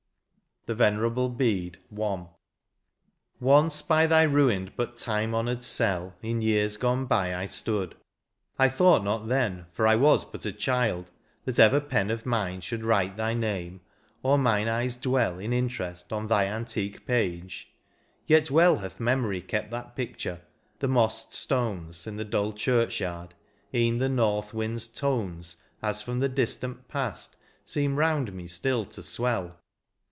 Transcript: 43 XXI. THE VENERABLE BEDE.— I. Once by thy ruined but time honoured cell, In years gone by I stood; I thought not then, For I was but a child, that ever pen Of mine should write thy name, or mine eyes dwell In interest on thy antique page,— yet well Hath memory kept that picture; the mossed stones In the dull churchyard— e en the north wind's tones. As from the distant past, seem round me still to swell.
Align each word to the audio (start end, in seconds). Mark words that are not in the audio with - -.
43 0.67 0.75
XXI. 0.75 0.77
THE 0.77 0.83
VENERABLE 0.91 1.29
BEDE.— 1.29 1.77
I. 2.03 2.25
Once 3.39 3.81
by 3.81 4.05
thy 4.05 4.21
ruined 4.21 4.73
but 4.75 4.95
time 4.95 5.33
honoured 5.33 5.63
cell, 5.63 6.13
In 6.21 6.43
years 6.43 6.77
gone 6.77 7.07
by 7.07 7.35
I 7.35 7.47
stood; 7.47 7.95
I 8.59 8.69
thought 8.69 9.03
not 9.03 9.27
then, 9.27 9.65
For 9.71 9.87
I 9.87 9.95
was 9.95 10.23
but 10.23 10.45
a 10.45 10.51
child, 10.53 11.09
that 11.45 11.57
ever 11.57 11.81
pen 11.81 12.11
Of 12.11 12.27
mine 12.27 12.61
should 12.61 12.83
write 12.83 13.17
thy 13.17 13.33
name, 13.33 13.81
or 14.21 14.37
mine 14.37 14.67
eyes 14.67 14.95
dwell 14.95 15.39
In 15.39 15.51
interest 15.51 16.13
on 16.13 16.27
thy 16.27 16.45
antique 16.45 17.07
page,— 17.07 17.71
yet 18.27 18.51
well 18.51 18.75
Hath 18.77 18.99
memory 18.99 19.41
kept 19.41 19.71
that 19.71 19.95
picture; 19.95 20.41
the 20.77 20.87
mossed 20.87 21.33
stones 21.33 22.05
In 22.05 22.17
the 22.17 22.23
dull 22.25 22.53
churchyard— 22.53 23.33
e 23.73 23.87
en 23.87 23.97
the 23.97 24.09
north 24.09 24.53
wind's 24.53 24.85
tones. 24.85 25.57
As 25.81 26.03
from 26.03 26.19
the 26.19 26.29
distant 26.29 26.87
past, 26.87 27.35
seem 27.65 27.95
round 27.95 28.31
me 28.33 28.45
still 28.45 28.85
to 28.85 29.01
swell. 29.01 29.57